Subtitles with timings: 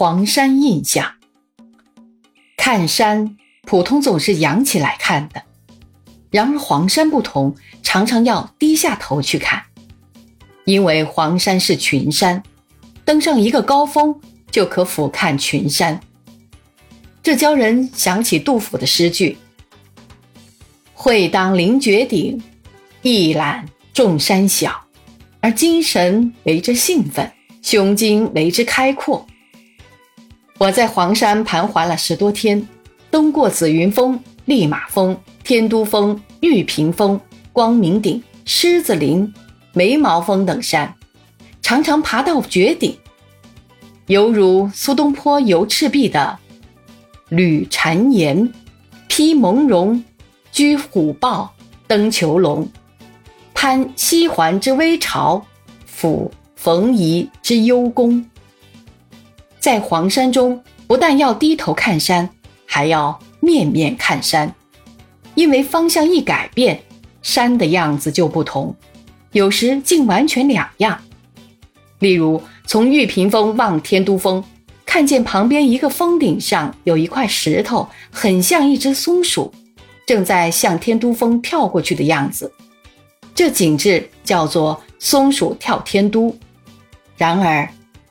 [0.00, 1.14] 黄山印象。
[2.56, 5.42] 看山，普通总是仰起来看的，
[6.30, 9.60] 然而黄山不同，常常要低下头去看，
[10.64, 12.40] 因为黄山是群山，
[13.04, 14.14] 登上一个高峰
[14.52, 16.00] 就可俯瞰群山。
[17.20, 19.36] 这教人想起杜甫的诗句
[20.94, 22.40] ：“会当凌绝顶，
[23.02, 24.80] 一览众山小，
[25.40, 29.26] 而精神为之兴奋，胸襟为之开阔。”
[30.58, 32.66] 我在黄山盘桓了十多天，
[33.12, 37.18] 登过紫云峰、立马峰、天都峰、玉屏峰、
[37.52, 39.32] 光明顶、狮子林、
[39.72, 40.92] 眉毛峰等山，
[41.62, 42.98] 常常爬到绝顶，
[44.08, 46.36] 犹如苏东坡游赤壁的
[47.30, 48.52] “履蝉岩，
[49.06, 50.02] 披蒙茸，
[50.50, 51.54] 居虎豹，
[51.86, 52.68] 登囚龙，
[53.54, 55.46] 攀西环之危巢，
[55.88, 58.26] 抚冯夷之幽宫”。
[59.58, 62.28] 在黄山中，不但要低头看山，
[62.64, 64.54] 还要面面看山，
[65.34, 66.80] 因为方向一改变，
[67.22, 68.74] 山的样子就不同，
[69.32, 71.00] 有时竟完全两样。
[71.98, 74.42] 例如，从玉屏峰望天都峰，
[74.86, 79.52] 看见旁边一个峰顶上有一块石头，很像一只松鼠，
[80.06, 82.52] 正在向天都峰跳过去的样子，
[83.34, 86.34] 这景致叫做“松鼠跳天都”。
[87.18, 87.68] 然而，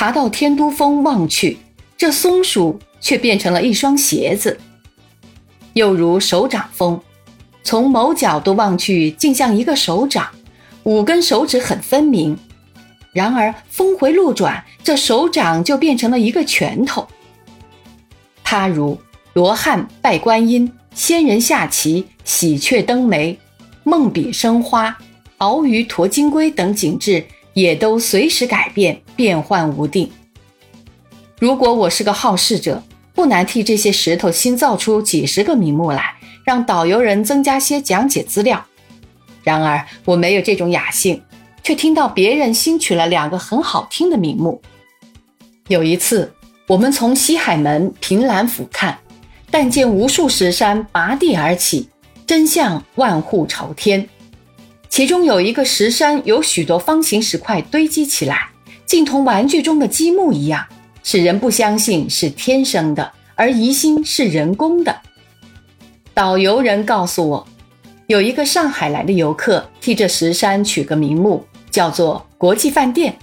[0.00, 1.58] 爬到天都峰望去，
[1.96, 4.56] 这松鼠却变成了一双鞋子。
[5.72, 7.00] 又如手掌峰，
[7.64, 10.28] 从某角度望去，竟像一个手掌，
[10.84, 12.38] 五根手指很分明。
[13.12, 17.04] 然而峰回路转，这手掌就变成了一个拳头。
[18.44, 18.96] 他如
[19.32, 23.36] 罗汉拜观音、仙人下棋、喜鹊登梅、
[23.82, 24.96] 梦笔生花、
[25.38, 27.24] 鳌鱼驮金龟等景致。
[27.58, 30.08] 也都随时改变，变幻无定。
[31.40, 32.80] 如果我是个好事者，
[33.12, 36.14] 不难替这些石头新造出几十个名目来，
[36.44, 38.64] 让导游人增加些讲解资料。
[39.42, 41.20] 然而我没有这种雅兴，
[41.64, 44.62] 却听到别人新取了两个很好听的名目。
[45.66, 46.32] 有一次，
[46.68, 48.94] 我们从西海门凭栏俯瞰，
[49.50, 51.88] 但见无数石山拔地而起，
[52.24, 54.08] 真像万户朝天。
[54.88, 58.48] 其中有一个石山，有许多方形石块堆积起来，
[58.86, 60.66] 竟同玩具中的积木一样，
[61.04, 65.00] 使人不相信是天生的，而疑心是人工的。
[66.14, 67.46] 导游人告诉我，
[68.08, 73.16] 有一个上海来的游客替这石山取个名目，叫做“国际饭店”。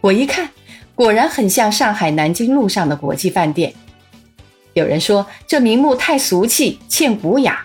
[0.00, 0.48] 我一看，
[0.94, 3.72] 果然很像上海南京路上的国际饭店。
[4.72, 7.64] 有人说这名目太俗气，欠古雅，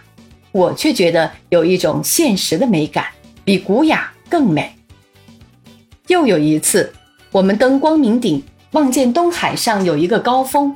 [0.51, 3.05] 我却觉得有一种现实的美感。
[3.43, 4.75] 比古雅更美。
[6.07, 6.91] 又有一次，
[7.31, 10.75] 我们登光明顶，望见东海上有一个高峰，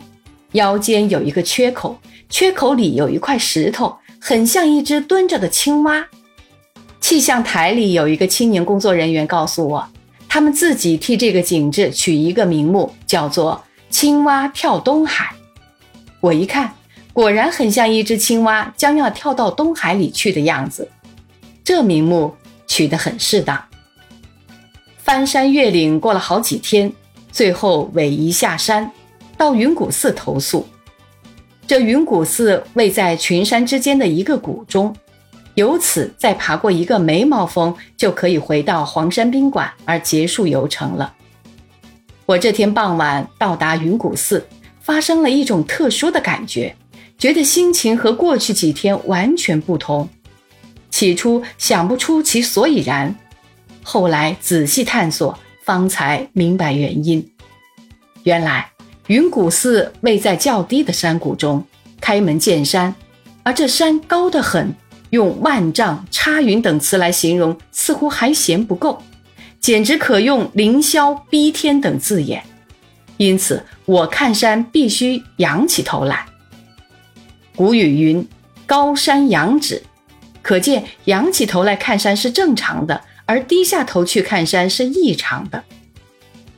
[0.53, 2.00] 腰间有一个缺口，
[2.30, 6.08] 缺口里有一块石头，很像一只蹲着的青蛙。
[7.02, 9.88] 气象台里有一个青年工作人员告诉我，
[10.28, 15.36] 他们自己替这个景致取一个名目，叫做“青蛙跳东海”。
[16.22, 16.74] 我一看，
[17.14, 20.90] 果然很像一只青蛙将要跳到东海里去的样子。
[21.64, 22.34] 这名目。
[22.75, 23.58] 取得很适当。
[24.97, 26.91] 翻山越岭过了好几天，
[27.31, 28.91] 最后尾移下山，
[29.38, 30.68] 到云谷寺投宿。
[31.66, 34.94] 这云谷寺位在群山之间的一个谷中，
[35.53, 41.13] 由此再爬过一个眉毛峰，就可以回到黄山宾馆而结束游程了。
[42.25, 44.46] 我这天傍晚到达云谷寺，
[44.81, 46.75] 发生了一种特殊的感觉，
[47.18, 50.09] 觉得心情和过去几天完全不同。
[50.95, 53.13] 起初想不出其所以然，
[53.83, 57.29] 后来仔细探索，方才明白原因。
[58.23, 58.72] 原来
[59.07, 61.61] 云谷寺位在较低的山谷中，
[62.00, 62.95] 开门见山，
[63.44, 64.73] 而这山高得很，
[65.09, 69.03] 用万丈、插云等词来形容，似乎还嫌不够，
[69.59, 72.41] 简直可用凌霄、逼天等字眼。
[73.17, 76.25] 因此，我看山必须仰起头来。
[77.53, 78.25] 古语云
[78.65, 79.83] ：“高山仰止。”
[80.45, 85.63] 可见，仰起头来看山是正常的，而低下头去看山是异常的。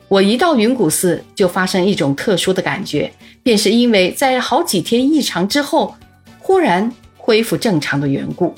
[0.10, 3.10] 我一到云谷寺，就发生一种特殊的感觉，
[3.42, 5.96] 便是因为在好几天异常之后，
[6.38, 8.54] 忽然恢复正常的缘故。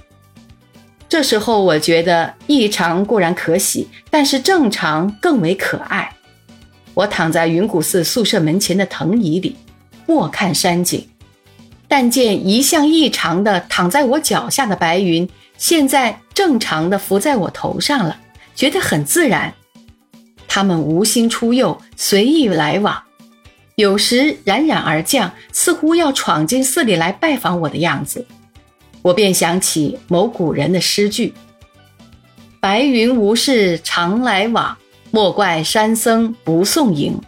[1.08, 6.12] 这时候，我觉得异常固然可喜，但是正常更为可爱。
[6.96, 9.56] 我躺在云谷寺宿舍门前的藤椅里，
[10.08, 11.08] 卧看山景。
[11.90, 15.28] 但见一向异常的躺在我脚下的白云，
[15.58, 18.18] 现在正常的浮在我头上了，
[18.56, 19.54] 觉得很自然。
[20.48, 23.04] 他们无心出岫，随意来往，
[23.76, 28.26] 有时冉冉而降，似乎要闯进寺里来拜访我的样子。
[29.02, 31.34] 我便想起某古人的诗句
[32.62, 34.78] ：“白云无事常来往，
[35.10, 37.20] 莫怪山僧不送迎。”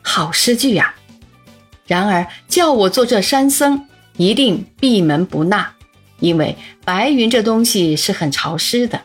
[0.00, 0.94] 好诗句呀！
[1.86, 3.86] 然而叫我做这山僧，
[4.16, 5.72] 一定闭门不纳，
[6.20, 9.00] 因为白云这东西是很潮湿的。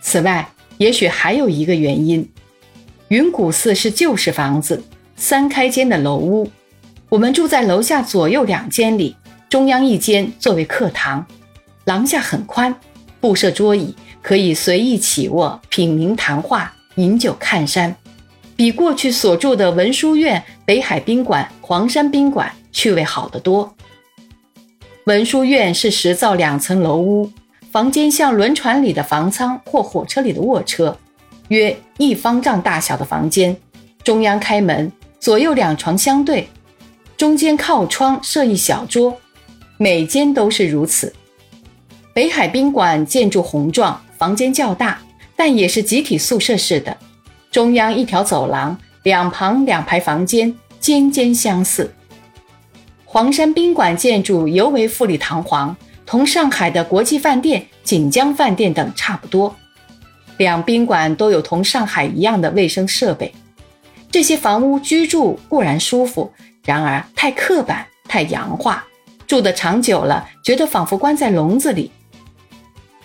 [0.00, 2.28] 此外，也许还有一个原因：
[3.08, 4.84] 云谷寺是旧式房子，
[5.16, 6.50] 三开间的楼屋，
[7.08, 9.16] 我们住在楼下左右两间里。
[9.48, 11.24] 中央一间作为客堂，
[11.84, 12.74] 廊下很宽，
[13.20, 17.96] 布设桌椅，可以随意起卧、品茗谈话、饮酒看山，
[18.56, 23.76] 比过去所住的文殊院、北海宾馆、黄山宾馆趣味好得多。
[25.04, 27.30] 文殊院是石造两层楼屋，
[27.70, 30.96] 房间像轮船里的房舱或火车里的卧车，
[31.48, 33.54] 约一方丈大小的房间，
[34.02, 36.48] 中央开门，左右两床相对，
[37.16, 39.16] 中间靠窗设一小桌。
[39.78, 41.14] 每间都是如此。
[42.14, 44.98] 北海宾馆建筑宏壮，房间较大，
[45.36, 46.96] 但也是集体宿舍式的。
[47.56, 51.90] 中央一条走廊，两旁两排房间，间间相似。
[53.06, 55.74] 黄山宾馆建筑尤为富丽堂皇，
[56.04, 59.56] 同上海的国际饭店锦江饭店等差不多。
[60.36, 63.32] 两宾馆都有同上海一样的卫生设备。
[64.10, 66.30] 这些房屋居住固然舒服，
[66.66, 68.84] 然而太刻板，太洋化。
[69.26, 71.90] 住的长久了，觉得仿佛关在笼子里。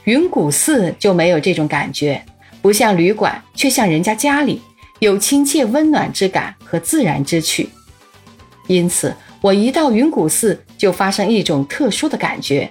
[0.03, 2.21] 云谷寺就没有这种感觉，
[2.61, 4.61] 不像旅馆，却像人家家里，
[4.99, 7.69] 有亲切温暖之感和自然之趣。
[8.67, 12.69] 因此，我一到云谷寺就发生一种特殊的感觉。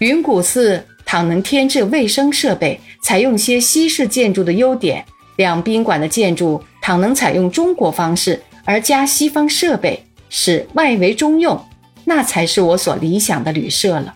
[0.00, 5.04] 云谷寺倘能添置卫生设备，采用些西式建筑的优点，
[5.36, 11.58] 两宾馆的建筑倘能采用中国方式而加西方设备，使外围中用。
[12.04, 14.14] 那才是我所理想的旅社了，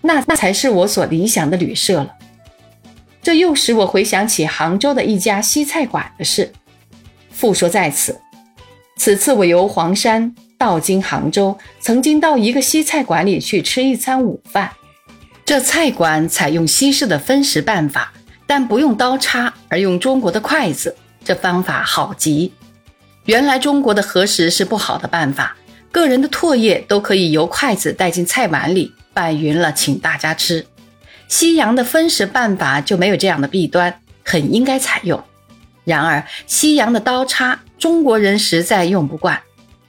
[0.00, 2.12] 那那才是我所理想的旅社了。
[3.22, 6.52] 这又使我回想起杭州的一家西菜馆的事。
[7.30, 8.20] 复说在此，
[8.96, 14.70] 此次我游黄山到经杭州，曾经到一个西菜馆里去吃一餐午饭。
[15.44, 18.12] 这菜馆采用西式的分食办法，
[18.46, 20.96] 但不用刀叉，而用中国的筷子。
[21.24, 22.52] 这方法好极。
[23.26, 25.56] 原来中国的合食是不好的办法。
[25.92, 30.66] 个人的唾液都可以由筷子带进菜碗里，拌匀了请大家吃。
[31.32, 35.24] 西洋的分食办法就没有这样的弊端，很应该采用。
[35.82, 39.40] 然而西洋的刀叉，中国人实在用不惯，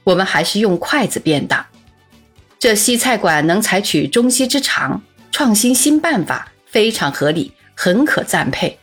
[0.04, 1.66] 我们还是用筷子便当。
[2.58, 8.78] 这西菜馆能采取中西之长，创新新办法，非常合理，很可赞佩。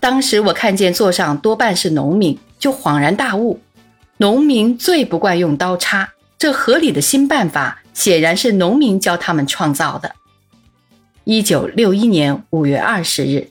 [0.00, 3.60] 当时我看见座上多半是农民，就恍然大悟：
[4.16, 6.08] 农民最不惯用刀叉。
[6.36, 10.12] 这合理的新办法显然是农民教他们创造的。
[11.28, 13.50] 一九六一年五月二十日。